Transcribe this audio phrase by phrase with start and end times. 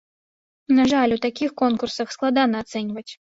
[0.77, 3.09] На жаль, у такіх конкурсах складана ацэньваць.